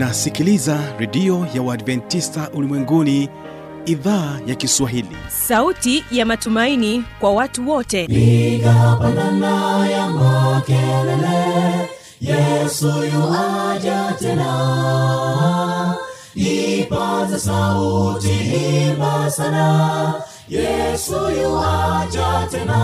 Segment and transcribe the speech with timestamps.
[0.00, 3.28] unasikiliza redio ya uadventista ulimwenguni
[3.86, 5.16] idhaa ya kiswahili.
[5.28, 8.06] Sauti ya matumaini kwa watu wote.
[8.06, 11.88] Piga pandana ya makelele
[12.20, 15.94] yesu yuaja tena.
[16.34, 18.30] Ipaza sauti
[18.88, 20.14] imba sana
[20.48, 22.80] yesu yuaja tena.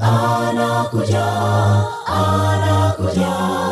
[0.00, 1.26] Anakuja
[2.06, 3.71] anakuja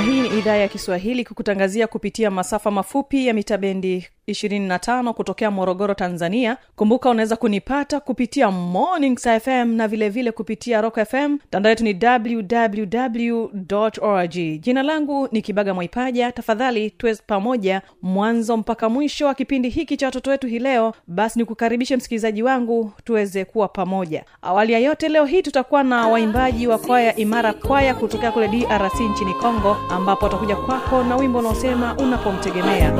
[0.00, 5.50] na hii ni idhaa ya kiswahili kukutangazia kupitia masafa mafupi ya mita bendi 25 kutokea
[5.50, 6.56] morogoro tanzania.
[6.76, 11.98] Kumbuka unaweza kunipata kupitia mornings fm na vilevile vile kupitia rock fm mtandao yetu ni
[12.04, 13.48] www
[14.00, 14.32] org.
[14.60, 16.32] Jina langu ni kibaga mwaipaja.
[16.32, 20.94] Tafadhali tuwe pamoja mwanzo mpaka mwisho wa kipindi hiki cha watoto wetu hii leo.
[21.06, 24.24] Basi nikukaribishe msikilizaji wangu tuweze kuwa pamoja.
[24.42, 29.00] Awali ya yote leo hii tutakuwa na waimbaji wa kwaya imara kwaya kutokea kule drc
[29.12, 32.92] nchini congo ambapo watakuja kwako na wimbo unaosema unapomtegemea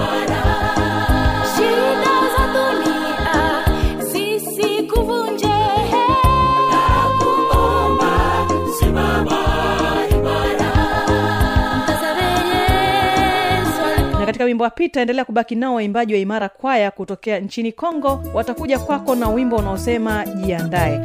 [14.30, 18.78] katika wimbo wa pita endelea kubaki nao waimbaji wa imara kwaya kutokea nchini congo watakuja
[18.78, 21.00] kwako na wimbo unaosema jiandae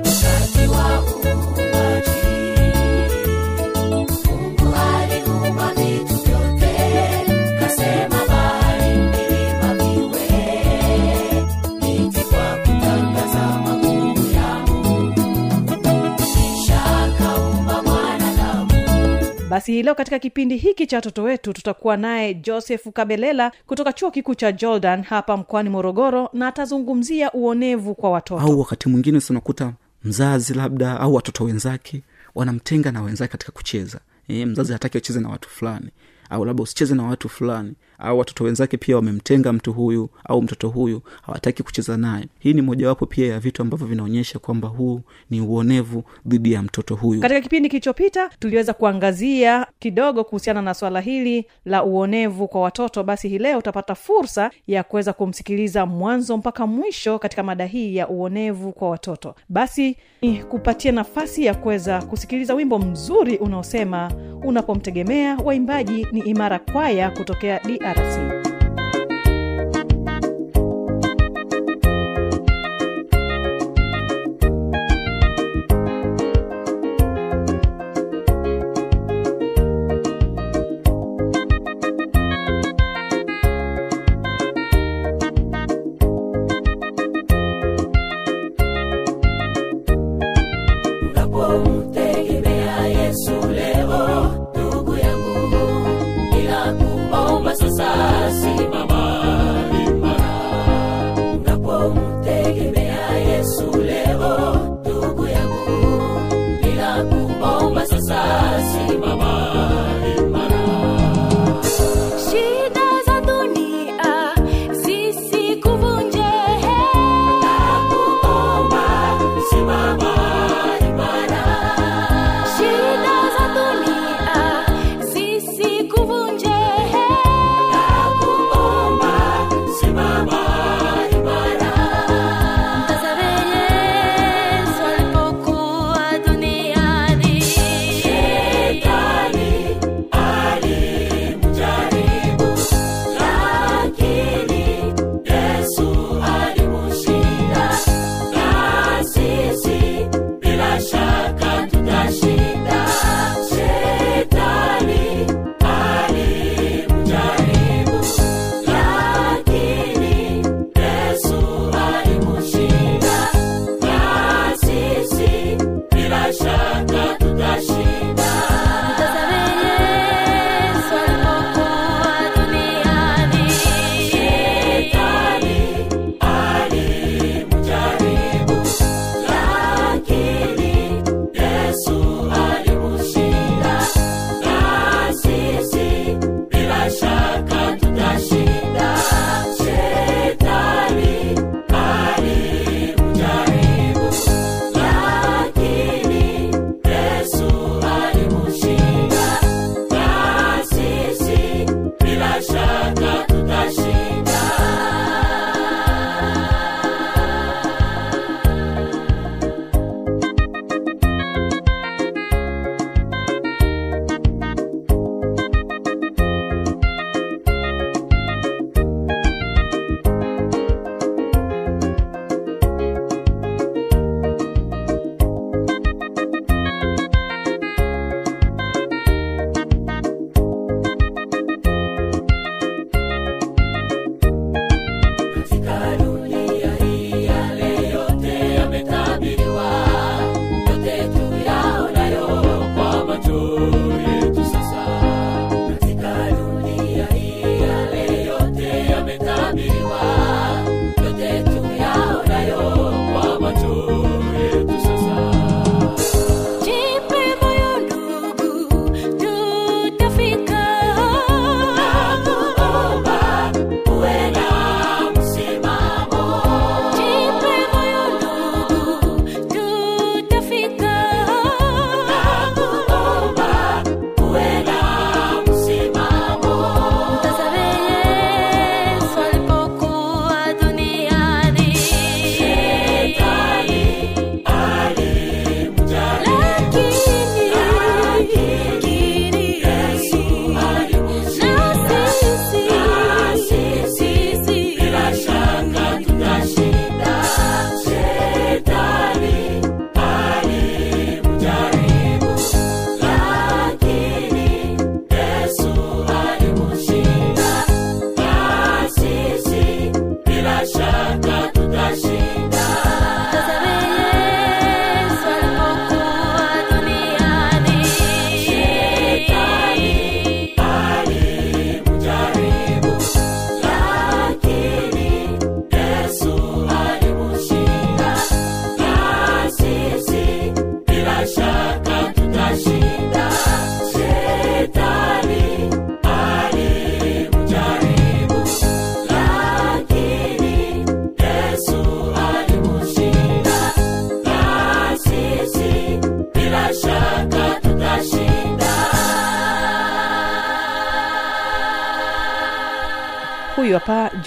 [19.56, 24.12] basi hii leo katika kipindi hiki cha watoto wetu tutakuwa naye joseph kabelela kutoka chuo
[24.12, 28.42] kikuu cha jordan hapa mkoani morogoro na atazungumzia uonevu kwa watoto.
[28.42, 29.74] Au wakati mwingine unakuta
[30.04, 32.02] mzazi labda au watoto wenzake
[32.36, 34.00] wanamtenga na wenzake katika kucheza.
[34.28, 35.90] E, mzazi hataki acheze na watu fulani.
[36.30, 40.70] Au labda usicheze na watu fulani au watoto wenzake pia wamemtenga mtu huyu au mtoto
[40.70, 42.26] huyu hawataki kucheza naye.
[42.40, 46.96] Hii ni mojawapo pia ya vitu ambavyo vinaonyesha kwamba huu ni uonevu dhidi ya mtoto
[46.96, 47.22] huyu.
[47.22, 53.04] Katika kipindi kilichopita tuliweza kuangazia kidogo kuhusiana na swala hili la uonevu kwa watoto.
[53.04, 58.08] Basi hii leo utapata fursa ya kuweza kumsikiliza mwanzo mpaka mwisho katika mada hii ya
[58.08, 59.36] uonevu kwa watoto.
[59.50, 64.12] Basi ni kupatia nafasi ya kuweza kusikiliza wimbo mzuri unaosema
[64.44, 68.55] unapomtegemea waimbaji ni imara kwaya kutokea Unapomtegemea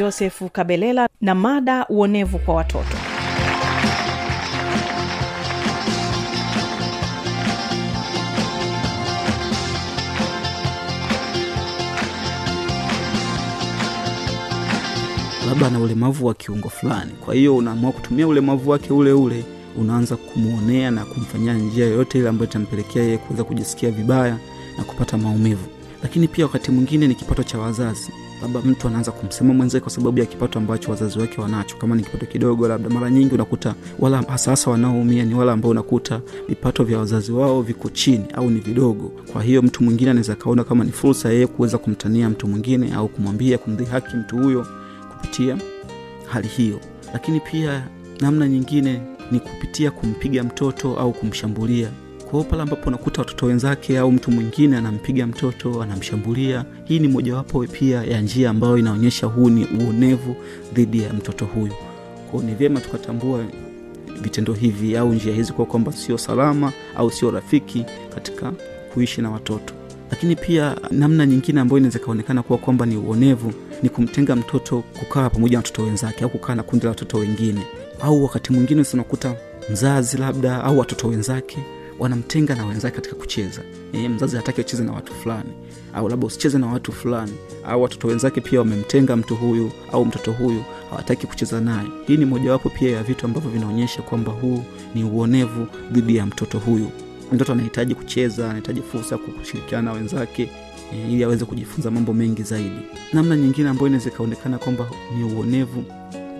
[0.08, 2.96] josefu kabelela na mada uonevu kwa watoto.
[15.48, 17.12] Labda ana ulemavu wa kiungo fulani.
[17.24, 19.44] Kwa hiyo unaamua kutumia ulemavu wake ule ule
[19.78, 24.38] unaanza kumwonea na kumfanyia njia yoyote ile ambayo itampelekea yeye kuweza kujisikia vibaya
[24.78, 25.66] na kupata maumivu.
[26.02, 28.12] Lakini pia wakati mwingine ni kipato cha wazazi
[28.42, 31.76] labda mtu anaanza kumsema mwenzake kwa sababu ya kipato ambacho wazazi wake wanacho.
[31.76, 35.70] Kama ni kipato kidogo labda mara nyingi unakuta wala hasa hasa wanaoumia ni wale ambao
[35.70, 39.12] unakuta vipato vya wazazi wao viko chini au ni vidogo.
[39.32, 43.08] Kwa hiyo mtu mwingine anaweza kaona kama ni fursa yeye kuweza kumtania mtu mwingine au
[43.08, 44.66] kumwambia kumdhihaki mtu huyo
[45.12, 45.58] kupitia
[46.26, 46.80] hali hiyo.
[47.12, 47.88] Lakini pia
[48.20, 49.02] namna nyingine
[49.32, 51.88] ni kupitia kumpiga mtoto au kumshambulia
[52.30, 56.64] kwa pale ambapo unakuta watoto wenzake au mtu mwingine anampiga mtoto anamshambulia.
[56.84, 60.36] Hii ni mojawapo pia ya njia ambayo inaonyesha huu ni uonevu
[60.74, 61.72] dhidi ya mtoto huyu.
[62.30, 63.44] Kwao ni vyema tukatambua
[64.22, 68.52] vitendo hivi au njia hizi kwa kwamba sio salama au sio rafiki katika
[68.94, 69.74] kuishi na watoto.
[70.10, 75.30] Lakini pia namna nyingine ambayo inaweza ikaonekana kuwa kwamba ni uonevu ni kumtenga mtoto kukaa
[75.30, 77.60] pamoja na watoto wenzake au kukaa na kundi la watoto wengine.
[78.00, 79.34] Au wakati mwingine unakuta
[79.72, 81.58] mzazi labda au watoto wenzake
[81.98, 83.62] wanamtenga na wenzake katika kucheza.
[83.92, 85.50] E, mzazi hataki acheze na watu fulani.
[85.94, 87.32] Au labda usicheze na watu fulani.
[87.66, 91.88] Au watoto wenzake pia wamemtenga mtu huyu au mtoto huyu hawataki kucheza naye.
[92.06, 94.64] Hii ni mojawapo pia ya vitu ambavyo vinaonyesha kwamba huu
[94.94, 96.90] ni uonevu dhidi ya mtoto huyu.
[97.32, 100.50] Mtoto anahitaji kucheza anahitaji fursa ya kushirikiana na wenzake
[100.94, 102.80] e, ili aweze kujifunza mambo mengi zaidi.
[103.12, 105.84] Namna nyingine ambayo inaweza ikaonekana kwamba ni uonevu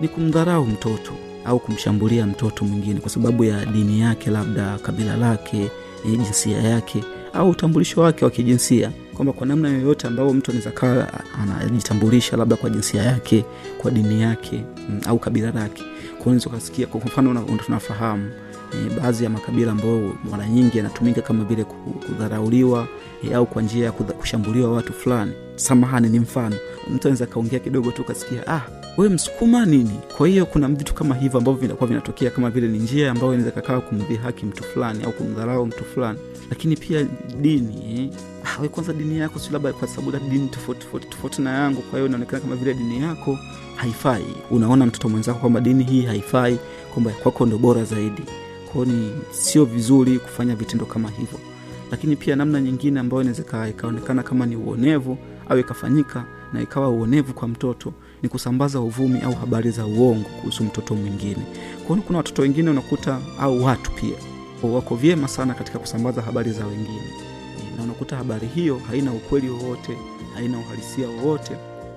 [0.01, 1.13] ni kumdharau mtoto
[1.49, 5.71] au kumshambulia mtoto mwingine kwa sababu ya dini yake labda kabila lake
[6.07, 8.91] e, jinsia yake au utambulisho wake wa kijinsia.
[9.15, 11.09] Kwamba kwa namna yoyote ambayo mtu anaweza kawa
[11.43, 13.45] anajitambulisha labda kwa jinsia yake
[13.79, 15.83] kwa dini yake mm, au kabila lake.
[16.23, 18.31] Kwa ukasikia kwa mfano una- tunafahamu
[18.73, 22.89] e, baadhi ya makabila ambayo mara nyingi yanatumika kama vile kudharauliwa
[23.31, 25.33] e, au kwa njia ya kushambuliwa watu fulani.
[25.57, 26.57] Samahani ni mfano.
[26.95, 28.61] Mtu anaweza akaongea kidogo tu ukasikia ah
[28.99, 30.01] we msukuma nini?
[30.17, 33.51] Kwa hiyo kuna vitu kama hivyo ambavyo vinakuwa vinatokea kama vile ni njia ambayo inaweza
[33.51, 36.19] kakaa kumdhihaki mtu fulani au kumdharau mtu fulani.
[36.51, 37.07] Lakini pia
[37.41, 38.11] dini eh?
[38.45, 41.83] ah, we kwanza dini yako si labda kwa sababu dini tofauti tofauti tofauti na yangu
[41.83, 43.39] kwa hiyo inaonekana kama vile dini yako
[43.77, 44.25] haifai.
[44.51, 46.59] Unaona mtoto mwenzako kwamba dini hii haifai
[46.93, 48.23] kwamba kwako ndo bora zaidi
[48.73, 51.39] kwao ni sio vizuri kufanya vitendo kama hivyo.
[51.91, 57.33] Lakini pia namna nyingine ambayo inaweza ikaonekana kama ni uonevu au ikafanyika na ikawa uonevu
[57.33, 61.43] kwa mtoto ni kusambaza uvumi au habari za uongo kuhusu mtoto mwingine.
[61.87, 64.17] Kwao kuna watoto wengine unakuta au watu pia
[64.63, 67.03] wako vyema sana katika kusambaza habari za wengine.
[67.77, 69.97] Na unakuta habari hiyo haina ukweli wowote
[70.35, 71.53] haina uhalisia wowote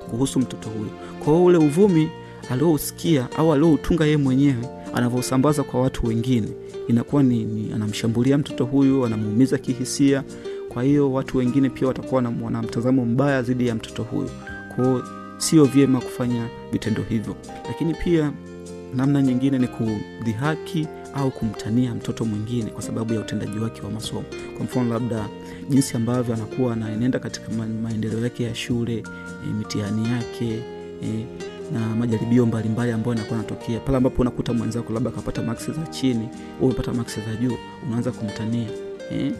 [0.09, 0.91] kuhusu mtoto huyo.
[1.25, 2.09] Kwa ule uvumi
[2.49, 6.47] aliousikia au alioutunga yeye mwenyewe anavyosambaza kwa watu wengine
[6.87, 10.23] inakuwa ni, ni anamshambulia mtoto huyu anamuumiza kihisia.
[10.69, 14.29] Kwa hiyo watu wengine pia watakuwa na, na mtazamo mbaya dhidi ya mtoto huyu.
[14.75, 15.03] Kwao
[15.37, 17.35] sio vyema kufanya vitendo hivyo.
[17.67, 18.31] Lakini pia
[18.95, 24.23] namna nyingine ni kudhihaki au kumtania mtoto mwingine kwa sababu ya utendaji wake wa masomo.
[24.57, 25.25] Kwa mfano labda
[25.69, 27.47] jinsi ambavyo anakuwa anaenenda katika
[27.83, 29.03] maendeleo yake ya shule
[29.47, 30.59] e, mitihani yake
[31.03, 31.25] e,
[31.73, 33.79] na majaribio mbalimbali ambayo yanakuwa yanatokea.
[33.79, 36.29] Pale ambapo unakuta mwenzako labda akapata maksi za chini
[36.61, 38.67] umepata maksi za juu unaanza kumtania.
[39.11, 39.31] Eh?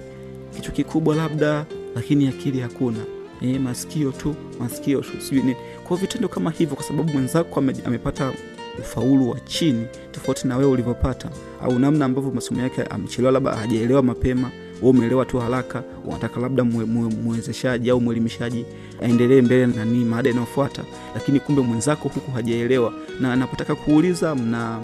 [0.56, 3.00] kichwa kikubwa labda lakini akili hakuna.
[3.42, 5.56] Eh, masikio tu masikio sijui nini
[5.88, 8.34] kwa vitendo kama hivyo kwa sababu mwenzako ame, amepata
[8.80, 11.30] ufaulu wa chini tofauti na wewe ulivyopata
[11.64, 16.64] au namna ambavyo masomo yake amechelewa labda hajaelewa mapema we umeelewa tu haraka unataka labda
[16.64, 18.66] mwe- mwe- mwezeshaji au mwelimishaji
[19.02, 20.84] aendelee mbele na nini maada inayofuata
[21.16, 24.80] lakini kumbe mwenzako huku hajaelewa na anapotaka kuuliza mna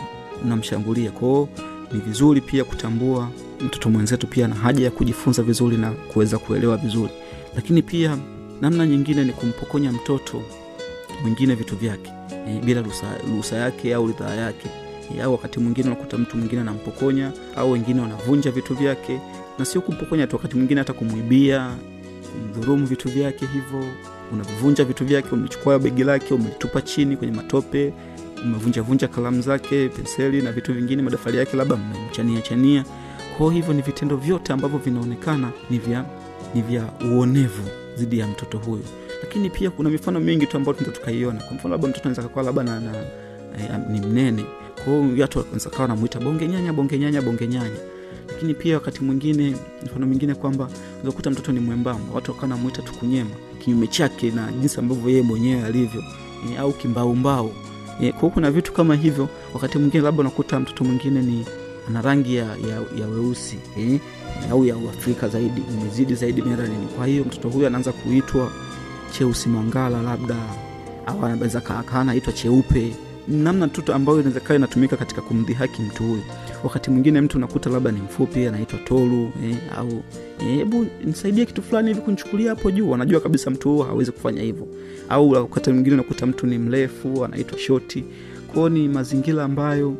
[0.45, 1.11] mnamshambulia.
[1.11, 1.49] Kwao
[1.91, 3.29] ni vizuri pia kutambua
[3.61, 7.11] mtoto mwenzetu pia na haja ya kujifunza vizuri na kuweza kuelewa vizuri.
[7.55, 8.17] Lakini pia
[8.61, 10.41] namna nyingine ni kumpokonya mtoto
[11.21, 12.11] mwingine vitu vyake
[12.47, 12.83] e, bila
[13.27, 14.69] ruhusa yake au ridhaa yake.
[15.17, 19.19] E, au wakati mwingine unakuta mtu mwingine anampokonya au wengine wanavunja vitu vyake
[19.59, 21.71] na sio kumpokonya tu wakati mwingine hata kumwibia
[22.33, 23.83] kumdhurumu vitu vyake hivyo
[24.31, 27.93] Unavivunja vitu vyake umechukua begi lake umelitupa chini kwenye matope
[28.43, 32.85] umevunjavunja kalamu zake penseli na vitu vingine madafari yake labda mmemchania chania.
[33.53, 35.51] Hivyo ni vitendo vyote ambavyo vinaonekana
[36.53, 37.63] ni vya uonevu
[37.97, 38.83] dhidi ya mtoto huyo.
[39.23, 41.39] Lakini pia kuna mifano mingi tu ambayo tunaweza tukaiona.
[41.43, 42.81] Kwa mfano labda mtoto anaweza kakuwa labda
[43.59, 44.45] eh, ni mnene
[44.83, 45.87] kwao watu wanaweza kawa
[46.23, 47.79] bonge nyanya bonge nyanya bonge nyanya.
[48.27, 49.55] Lakini pia wakati mwingine
[49.85, 50.69] mfano mwingine kwamba
[51.03, 53.29] unakuta mtoto ni mwembamba watu wakawa namwita tukunyema
[53.59, 56.03] kinyume chake na jinsi ambavyo yeye mwenyewe alivyo
[56.59, 57.51] au kimbaumbau
[58.01, 61.45] e, kwao kuna vitu kama hivyo wakati mwingine labda unakuta mtoto mwingine ni
[61.87, 63.99] ana rangi ya, ya, ya weusi eh,
[64.51, 68.51] au ya uafrika zaidi imezidi zaidi melanin kwa hiyo mtoto huyu anaanza kuitwa
[69.11, 70.35] cheusi mangala labda
[71.05, 71.61] au anaweza
[71.93, 72.95] anaitwa cheupe
[73.27, 76.21] namna tu ambayo inaweza kawa inatumika katika kumdhihaki mtu huyu
[76.63, 80.03] wakati mwingine mtu unakuta labda ni mfupi anaitwa tolu eh, au
[80.37, 82.93] hebu eh, nisaidie kitu fulani hivi kunichukulia hapo juu.
[82.93, 84.67] Anajua kabisa mtu huo hawezi kufanya hivyo.
[85.09, 88.03] Au wakati mwingine unakuta mtu ni mrefu anaitwa shoti.
[88.53, 89.95] Kwao ni mazingira ambayo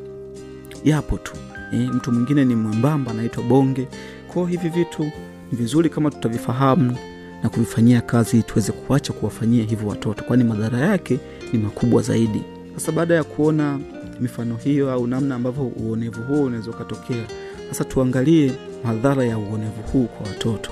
[0.84, 1.34] yapo tu.
[1.74, 3.88] Eh, mtu mwingine ni mwembamba anaitwa bonge.
[4.27, 5.03] Kwao hivi vitu
[5.51, 6.96] ni vizuri kama tutavifahamu
[7.43, 11.19] na kuvifanyia kazi tuweze kuacha kuwafanyia hivyo watoto kwani madhara yake
[11.53, 12.41] ni makubwa zaidi
[12.77, 13.79] sasa baada ya kuona
[14.19, 17.25] mifano hiyo au namna ambavyo uonevu huo unaweza ukatokea
[17.69, 18.51] sasa tuangalie
[18.84, 20.72] madhara ya uonevu huu kwa watoto.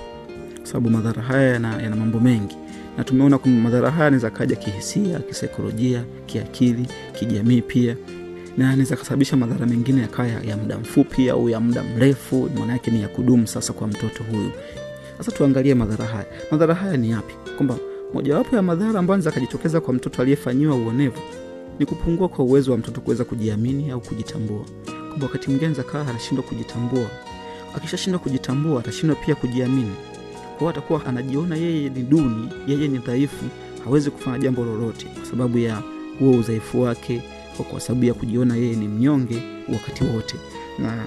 [0.57, 2.57] Kwa sababu madhara haya yana, yana mambo mengi.
[2.97, 6.87] Na tumeona kwamba madhara haya anaweza kaja kihisia kisaikolojia kiakili
[7.19, 7.95] kijamii pia.
[8.57, 12.49] Na anaweza kasababisha madhara mengine yakawa ya, muda mfupi au ya muda mrefu.
[12.59, 14.51] Maana ni ya kudumu sasa kwa mtoto huyu.
[15.17, 16.25] Sasa tuangalie madhara haya.
[16.51, 17.33] Madhara haya ni yapi?
[17.57, 17.77] Kwamba
[18.13, 21.19] mojawapo ya madhara ambayo anaweza akajitokeza kwa mtoto aliyefanyiwa uonevu
[21.79, 24.65] ni kupungua kwa uwezo wa mtoto kuweza kujiamini au kujitambua.
[24.85, 27.07] Kwamba wakati mwingine anaweza kaa anashindwa kujitambua.
[27.75, 29.91] Akishashindwa kujitambua atashindwa pia kujiamini.
[30.57, 33.45] Kwao atakuwa anajiona yeye ni duni yeye ni dhaifu
[33.85, 35.81] hawezi kufanya jambo lolote kwa sababu ya
[36.19, 37.21] huo udhaifu wake
[37.71, 39.41] kwa sababu ya kujiona yeye ni mnyonge
[39.73, 40.35] wakati wote.
[40.79, 41.03] Na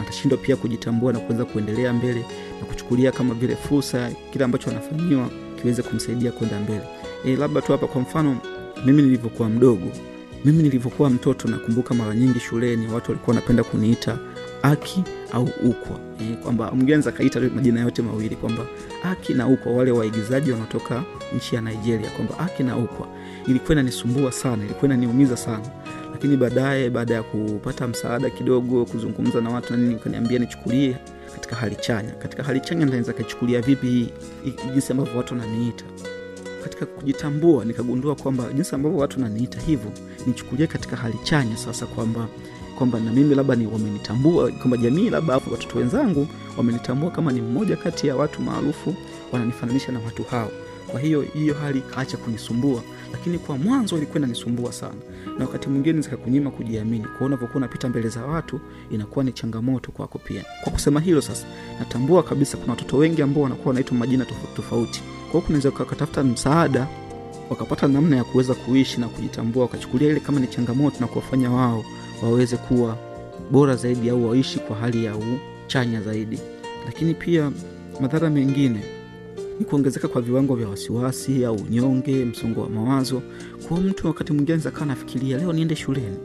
[0.00, 2.24] atashindwa pia kujitambua na kuweza kuendelea mbele
[2.60, 5.30] na kuchukulia kama vile fursa kile ambacho anafanyiwa
[5.62, 6.82] kiweze kumsaidia kwenda mbele.
[7.24, 8.36] E, labda tu hapa kwa mfano
[8.84, 9.92] mimi nilivyokuwa mdogo
[10.44, 14.18] mimi nilivyokuwa mtoto nakumbuka mara nyingi shuleni watu walikuwa wanapenda kuniita
[14.62, 16.00] aki au ukwa.
[16.20, 18.66] E, kwamba mgenza akaita majina yote mawili kwamba
[19.04, 21.02] aki na ukwa wale waigizaji wanaotoka
[21.36, 23.08] nchi ya nigeria kwamba aki na ukwa.
[23.46, 25.64] Ilikuwa inanisumbua sana ilikuwa inaniumiza sana.
[26.12, 30.96] Lakini baadaye baada ya kupata msaada kidogo kuzungumza na watu nanini kaniambia nichukulie
[31.34, 32.10] katika hali chanya.
[32.10, 34.12] Katika hali chanya naweza kaichukulia vipi
[34.72, 35.84] jinsi ambavyo watu wananiita
[36.60, 39.92] katika kujitambua nikagundua kwamba jinsi ambavyo watu naniita hivyo
[40.26, 42.28] nichukulie katika hali chanya sasa kwamba
[42.78, 46.26] kwamba na mimi labda ni wamenitambua kwamba jamii labda watoto wenzangu
[46.56, 48.94] wamenitambua kama ni mmoja kati ya watu maarufu
[49.32, 50.50] wananifananisha na watu hao.
[50.86, 54.94] Kwa hiyo hiyo hali ikaacha kunisumbua lakini kwa mwanzo ilikuwa inanisumbua sana.
[55.38, 60.18] Na wakati mwingine zikakunyima kujiamini kwao unavyokuwa unapita mbele za watu inakuwa ni changamoto kwako
[60.18, 60.44] pia.
[60.64, 61.46] Kwa kusema hilo sasa
[61.78, 65.02] natambua kabisa kuna watoto wengi ambao wanakuwa wanaitwa majina tofauti tofauti
[65.32, 66.86] kwa kunaweza wakatafuta msaada
[67.50, 71.84] wakapata namna ya kuweza kuishi na kujitambua wakachukulia ile kama ni changamoto na kuwafanya wao
[72.22, 72.96] waweze kuwa
[73.50, 75.14] bora zaidi au waishi kwa hali ya
[75.66, 76.38] uchanya zaidi.
[76.86, 77.52] Lakini pia
[78.00, 78.80] madhara mengine
[79.58, 83.22] ni kuongezeka kwa viwango vya wasiwasi au unyonge msongo wa mawazo.
[83.68, 86.16] Kwa mtu wakati mwingine zakaa nafikiria leo niende shuleni.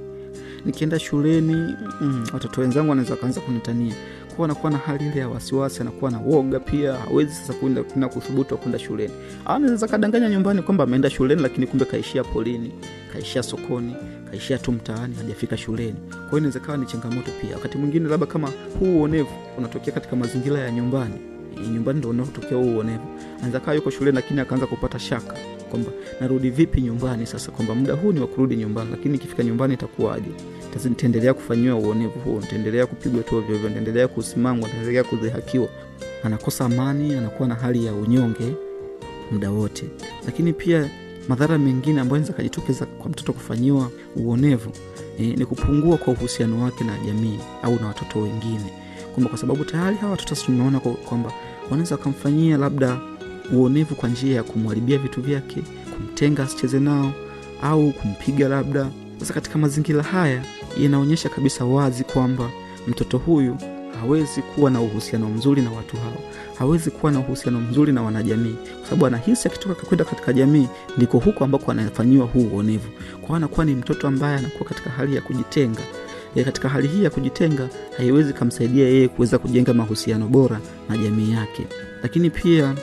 [0.65, 1.53] Nikienda shuleni
[2.01, 3.93] mm, watoto wenzangu wanaweza wakaanza kunitania
[4.35, 8.09] kuwa anakuwa na hali ile ya wasiwasi anakuwa na woga pia hawezi sasa kuenda kuna
[8.09, 9.13] kuthubutu kwenda shuleni.
[9.45, 12.71] Anaweza kadanganya nyumbani kwamba ameenda shuleni lakini kumbe kaishia polini
[13.13, 13.95] kaishia sokoni
[14.31, 15.95] kaishia tu mtaani hajafika shuleni.
[16.09, 17.55] Kwa hiyo inaweza kawa ni changamoto pia.
[17.55, 21.34] Wakati mwingine labda kama huu uonevu unatokea katika mazingira ya nyumbani
[21.73, 23.03] nyumbani ndo unaotokea huo uonevu
[23.37, 25.33] anaweza kaa yuko shuleni lakini akaanza kupata shaka
[25.69, 29.73] kwamba narudi vipi nyumbani sasa kwamba muda huu ni wa kurudi nyumbani lakini ikifika nyumbani
[29.73, 30.29] itakuwaje?
[30.89, 35.67] Nitaendelea kufanyiwa uonevu huo nitaendelea kupigwa tu vyovyo nitaendelea kusimangwa nitaendelea kudhihakiwa.
[36.23, 38.53] Anakosa amani anakuwa na hali ya unyonge
[39.31, 39.85] muda wote.
[40.25, 40.89] Lakini pia
[41.27, 44.71] madhara mengine ambayo naweza kajitokeza kwa mtoto kufanyiwa uonevu
[45.19, 48.73] e, ni kupungua kwa uhusiano wake na jamii au na watoto wengine
[49.15, 51.31] kwamba kwa sababu tayari hawa watoto tumeona kwamba
[51.71, 52.99] wanaweza wakamfanyia labda
[53.53, 55.63] uonevu kwa njia ya kumharibia vitu vyake
[55.95, 57.11] kumtenga asicheze nao
[57.61, 58.87] au kumpiga labda.
[59.19, 60.43] Sasa katika mazingira haya
[60.79, 62.49] yanaonyesha kabisa wazi kwamba
[62.87, 63.57] mtoto huyu
[64.01, 66.17] hawezi kuwa na uhusiano mzuri na watu hao.
[66.59, 68.55] Hawezi kuwa na uhusiano mzuri na wanajamii.
[68.79, 72.89] Kwa sababu anahisi akitoka kwenda katika jamii ndiko huko ambako anafanyiwa huu uonevu.
[73.21, 75.81] Kwao anakuwa ni mtoto ambaye anakuwa katika hali ya kujitenga
[76.35, 81.31] e, katika hali hii ya kujitenga haiwezi kamsaidia yeye kuweza kujenga mahusiano bora na jamii
[81.31, 81.67] yake.
[82.03, 82.75] Lakini pia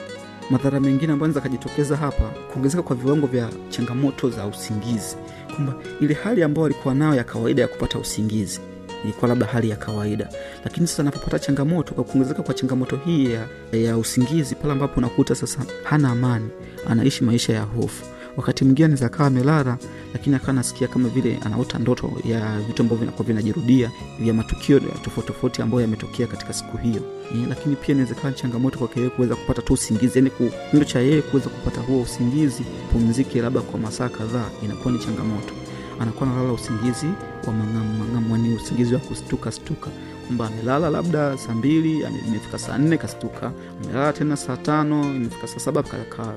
[0.49, 5.17] madhara mengine ambayo akajitokeza hapa kuongezeka kwa viwango vya changamoto za usingizi.
[5.55, 8.59] Kwamba ile hali ambayo alikuwa nayo ya kawaida ya kupata usingizi
[9.03, 10.29] ilikuwa labda hali ya kawaida.
[10.63, 13.47] Lakini sasa anapopata changamoto kwa kuongezeka kwa changamoto hii ya,
[13.79, 16.49] ya usingizi pale ambapo unakuta sasa hana amani
[16.89, 18.05] anaishi maisha ya hofu
[18.37, 19.77] wakati mwingine anaweza akawa amelala
[20.13, 25.27] lakini akawa anasikia kama vile anaota ndoto ya vitu ambavyo vinakuwa vinajirudia vya matukio tofauti
[25.27, 27.01] tofauti ambayo yametokea katika siku hiyo.
[27.35, 30.99] E, lakini pia inaweza kawa changamoto kwake yeye kuweza kupata tu usingizi yani kitendo cha
[30.99, 35.53] yeye kuweza kupata huo usingizi pumzike labda kwa masaa kadhaa inakuwa ni changamoto.
[35.99, 37.07] Anakuwa analala usingizi
[37.47, 39.89] wa mang'amu mang'amu ni usingizi wa kustuka stuka.
[40.27, 43.51] Kwamba amelala labda saa mbili imefika saa nne kastuka.
[43.83, 46.33] Amelala tena saa tano imefika saa saba ka- ka-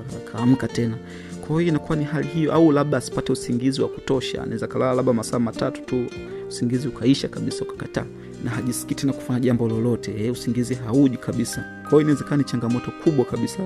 [0.57, 0.97] ka, tena
[1.47, 5.13] kwa hiyo inakuwa ni hali hiyo au labda asipate usingizi wa kutosha anaweza kalala labda
[5.13, 6.05] masaa matatu tu
[6.47, 8.05] usingizi ukaisha kabisa ukakataa
[8.43, 11.65] na hajisikii tena kufanya jambo lolote eh, usingizi hauji kabisa.
[11.81, 13.57] Kwa hiyo inawezekana ni changamoto kubwa kabisa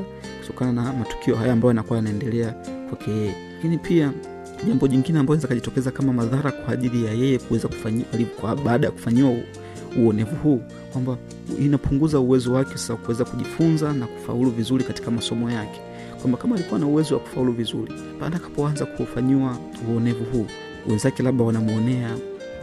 [0.41, 2.51] kutokana na matukio haya ambayo yanakuwa yanaendelea
[2.89, 3.35] kwake yeye.
[3.55, 4.13] Lakini pia
[4.67, 7.69] jambo jingine ambayo inaweza kajitokeza kama madhara kwa ajili ya yeye kuweza
[8.65, 9.33] baada ya kufanyiwa
[9.99, 11.17] uonevu huu kwamba
[11.59, 15.81] inapunguza uwezo wake sasa kuweza kujifunza na kufaulu vizuri katika masomo yake
[16.21, 19.57] kwamba kama alikuwa na uwezo wa kufaulu vizuri baada akapoanza kufanyiwa
[19.91, 20.45] uonevu huu
[20.87, 22.15] wenzake labda wanamwonea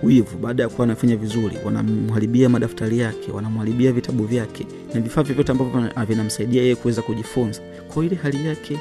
[0.03, 5.53] wivu baada ya kuwa anafanya vizuri wanamharibia madaftari yake wanamharibia vitabu vyake na vifaa vyovyote
[5.53, 7.61] ambavyo vina- vinamsaidia yeye kuweza kujifunza.
[7.95, 8.79] Kwa ile hali yake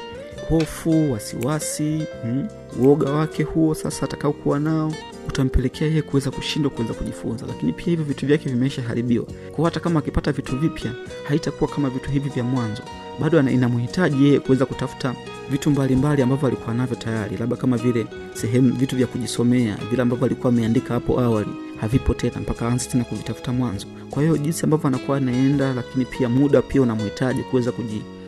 [0.48, 2.48] hofu wasiwasi mm,
[2.82, 4.92] uoga wake huo sasa atakaokuwa nao
[5.28, 7.46] utampelekea yeye kuweza kushindwa kuweza kujifunza.
[7.46, 9.24] Lakini pia hivyo vitu vyake vimeisha haribiwa.
[9.52, 10.92] Kwao hata kama akipata vitu vipya
[11.28, 12.82] haitakuwa kama vitu hivi vya mwanzo
[13.20, 15.14] bado inamhitaji yeye kuweza kutafuta
[15.50, 20.26] vitu mbalimbali ambavyo alikuwa navyo tayari labda kama vile sehemu vitu vya kujisomea vile ambavyo
[20.26, 21.50] alikuwa ameandika hapo awali
[21.80, 23.86] havipo tena mpaka aanze tena kuvitafuta mwanzo.
[24.10, 27.72] Kwa hiyo jinsi ambavyo anakuwa anaenda lakini pia muda pia unamhitaji kuweza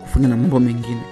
[0.01, 1.03] kufanya na mambo mengine.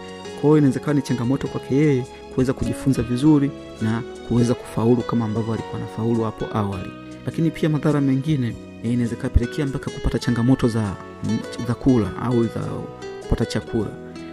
[0.40, 3.50] Kwa hiyo inawezekana ni changamoto kwake yeye kuweza kujifunza vizuri
[3.82, 6.90] na kuweza kufaulu kama ambavyo alikuwa anafaulu hapo awali.
[7.26, 10.94] Lakini pia madhara mengine inaweza kapelekea mpaka kupata changamoto za,
[11.68, 12.60] za kula au za
[13.28, 13.90] kupata chakula.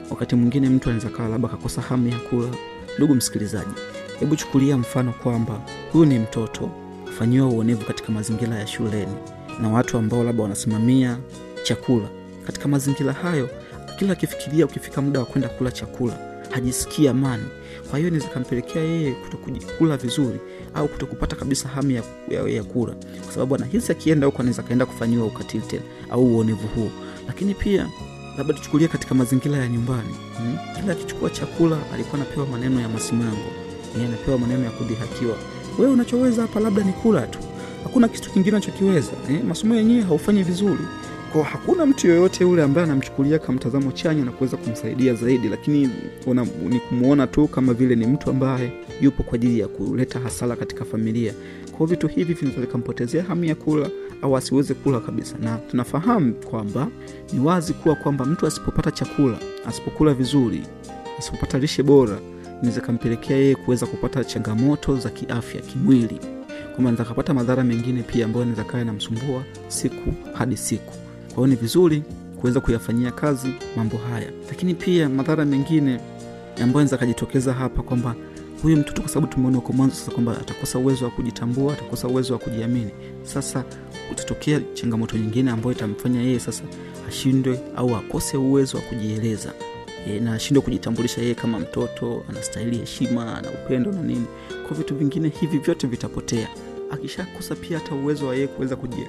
[0.10, 2.50] Wakati mwingine mtu anaweza kawa labda kakosa hamu ya kula.
[2.98, 3.72] Ndugu msikilizaji
[4.20, 5.62] hebu chukulia mfano kwamba
[5.94, 6.70] huyu ni mtoto
[7.20, 9.14] fanyiwa uonevu katika mazingira ya shuleni
[9.62, 11.18] na watu ambao labda wanasimamia
[11.64, 12.08] chakula.
[12.46, 13.50] Katika mazingira hayo
[14.00, 16.18] kila akifikiria ukifika muda wa kwenda kula chakula
[16.52, 17.44] hajisikii amani.
[17.90, 20.40] Kwa hiyo inaweza kampelekea yeye kutokula vizuri
[20.74, 22.94] au kutokupata kabisa hamu ya, ya, ya kula.
[23.24, 26.90] Kwa sababu anahisi akienda huko anaweza kaenda kufanyiwa ukatili tena au uonevu huo.
[27.28, 27.88] Lakini pia
[28.38, 30.16] labda tuchukulie katika mazingira ya nyumbani.
[30.38, 30.58] Hmm?
[30.82, 33.50] kila akichukua chakula alikuwa anapewa maneno ya masimango.
[33.96, 35.36] Yeye anapewa maneno ya kudhihakiwa.
[35.80, 37.40] Wewe unachoweza hapa labda ni kula tu.
[37.84, 39.44] Hakuna kitu kingine anachokiweza eh?
[39.48, 40.84] masomo yenyewe haufanyi vizuri.
[41.34, 45.90] Kwa hakuna mtu yoyote yule ambaye anamchukulia kama mtazamo chanya na kuweza kumsaidia zaidi lakini
[46.26, 48.72] una, ni kumwona tu kama vile ni mtu ambaye
[49.02, 51.34] yupo kwa ajili ya kuleta hasara katika familia.
[51.72, 53.90] Kwao vitu hivi vinaweza vikampotezea hamu ya kula
[54.26, 55.36] au asiweze kula kabisa.
[55.40, 56.88] Na tunafahamu kwamba
[57.34, 60.64] ni wazi kuwa kwamba mtu asipopata chakula asipokula vizuri
[61.20, 62.18] asipopata lishe bora
[62.62, 66.20] inaweza kampelekea yeye kuweza kupata changamoto za kiafya kimwili.
[66.64, 70.94] Kwamba anaweza kapata madhara mengine pia ambayo anaweza kaa yanamsumbua siku hadi siku.
[71.28, 72.04] Kwa hiyo ni vizuri
[72.42, 74.28] kuweza kuyafanyia kazi mambo haya.
[74.50, 75.94] Lakini pia madhara mengine
[76.56, 78.16] ambayo anaweza akajitokeza hapa kwamba
[78.62, 82.34] huyu mtoto kwa sababu tumeona huko mwanzo sasa kwamba atakosa uwezo wa kujitambua atakosa uwezo
[82.34, 82.92] wa kujiamini.
[83.24, 83.64] Sasa
[84.10, 86.64] kutatokea changamoto nyingine ambayo itamfanya yeye sasa
[87.08, 89.54] ashindwe au akose uwezo wa kujieleza.
[90.08, 94.26] E, na ashindwe kujitambulisha yeye kama mtoto anastahili heshima na upendo na nini.
[94.68, 96.48] Kwa vitu vingine hivi vyote vitapotea.
[96.92, 99.08] Akishakosa pia hata uwezo wa yeye kuweza kujie,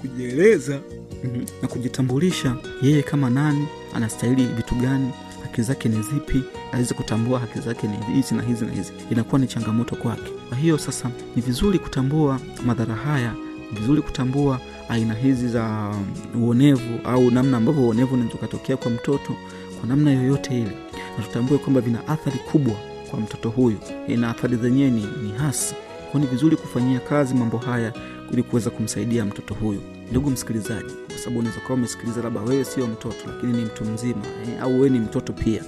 [0.00, 0.80] kujieleza
[1.24, 1.46] mm-hmm.
[1.62, 5.10] na kujitambulisha yeye kama nani anastahili vitu gani
[5.42, 6.42] haki zake ni zipi
[6.74, 8.92] aweze kutambua haki zake ni hizi na hizi na hizi.
[9.10, 10.30] Inakuwa ni changamoto kwake.
[10.48, 13.32] Kwa hiyo sasa ni vizuri kutambua madhara haya
[13.72, 15.94] ni vizuri kutambua aina hizi za
[16.40, 19.36] uonevu au namna ambavyo uonevu unaweza ukatokea kwa mtoto
[19.80, 20.72] kwa namna yoyote ile.
[21.18, 22.74] Na tutambue kwamba vina athari kubwa
[23.10, 23.78] kwa mtoto huyu.
[24.16, 25.74] Na athari zenyewe ni, ni hasi.
[26.10, 27.92] Kwao ni vizuri kufanyia kazi mambo haya
[28.32, 29.80] ili kuweza kumsaidia mtoto huyu.
[30.10, 34.22] Ndugu msikilizaji kwa sababu unaweza kuwa umesikiliza labda wewe sio mtoto lakini ni mtu mzima
[34.46, 35.62] eh, au wewe ni mtoto pia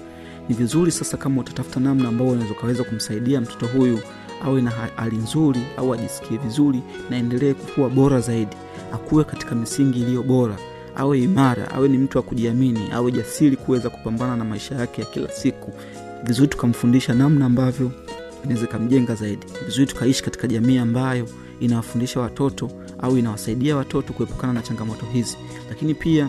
[0.49, 3.99] ni vizuri sasa kama utatafuta namna ambao unaweza ukaweza kumsaidia mtoto huyu
[4.45, 8.57] awe na hali nzuri au ajisikie vizuri na endelee kuwa bora zaidi
[8.93, 10.57] akuwe katika misingi iliyo bora
[10.97, 15.07] awe imara awe ni mtu wa kujiamini awe jasiri kuweza kupambana na maisha yake ya
[15.09, 15.73] kila siku.
[16.25, 17.91] Vizuri tukamfundisha namna ambavyo
[18.45, 19.47] inaweza ikamjenga zaidi.
[19.65, 21.29] Vizuri tukaishi katika jamii ambayo
[21.61, 25.37] inawafundisha watoto au inawasaidia watoto kuepukana na changamoto hizi.
[25.69, 26.29] Lakini pia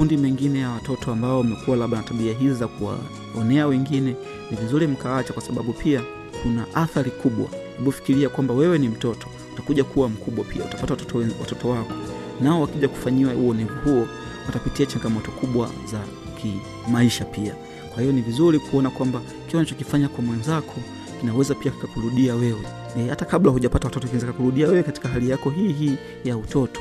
[0.00, 4.16] kundi mengine ya watoto ambao wamekuwa labda na tabia hizi za kuwaonea wengine
[4.50, 6.02] ni vizuri mkaacha kwa sababu pia
[6.42, 7.46] kuna athari kubwa.
[7.76, 11.92] Hebu fikiria kwamba wewe ni mtoto utakuja kuwa mkubwa pia utapata watoto, watoto wako.
[12.40, 14.06] Nao wakija kufanyiwa uonevu huo
[14.46, 16.00] watapitia changamoto kubwa za
[16.40, 17.54] kimaisha pia.
[17.94, 20.74] Kwa hiyo ni vizuri kuona kwamba kile unachokifanya kwa mwenzako
[21.20, 22.62] kinaweza pia kikakurudia wewe.
[22.98, 26.80] E, hata kabla hujapata watoto kinaweza kurudia wewe katika hali yako hii hii ya utoto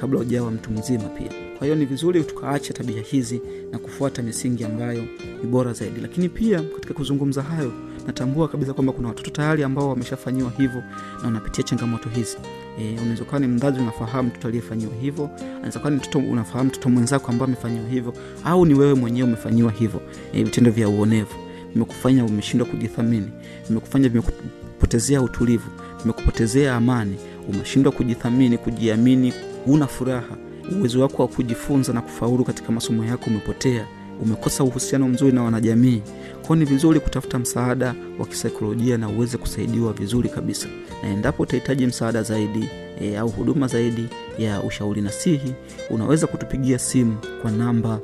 [0.00, 3.40] kabla hujawa mtu mzima pia kwa hiyo ni vizuri tukaacha tabia hizi
[3.72, 5.02] na kufuata misingi ambayo
[5.42, 6.00] ni bora zaidi.
[6.00, 7.72] Lakini pia katika kuzungumza hayo
[8.06, 10.82] natambua kabisa kwamba kuna watoto tayari ambao wameshafanyiwa hivyo
[11.18, 12.36] na wanapitia changamoto hizi.
[12.80, 16.88] E, unaweza kuwa ni mzazi unafahamu mtoto aliyefanyiwa hivyo anaweza kuwa ni mtoto unafahamu mtoto
[16.88, 20.00] mwenzako ambao amefanyiwa hivyo au ni wewe mwenyewe umefanyiwa hivyo.
[20.32, 21.34] E, vitendo vya uonevu.
[21.72, 23.28] Vimekufanya umeshindwa kujithamini.
[23.68, 25.70] Vimekufanya vimekupotezea utulivu.
[26.02, 27.16] Vimekupotezea amani.
[27.48, 29.32] Umeshindwa kujithamini kujiamini.
[29.66, 30.36] Una furaha
[30.78, 33.86] uwezo wako wa kujifunza na kufaulu katika masomo yako umepotea,
[34.22, 36.02] umekosa uhusiano mzuri na wanajamii.
[36.46, 40.68] Kwao ni vizuri kutafuta msaada wa kisaikolojia na uweze kusaidiwa vizuri kabisa,
[41.02, 42.68] na endapo utahitaji msaada zaidi
[43.00, 45.52] e, au huduma zaidi ya ushauri nasihi,
[45.90, 48.00] unaweza kutupigia simu kwa namba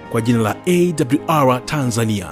[0.11, 0.55] kwa jina la
[1.27, 2.27] awr tanzania.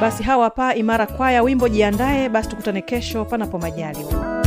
[0.00, 4.37] Basi hawa hapa imara kwaya wimbo jiandaye basi tukutane kesho panapo majaliwa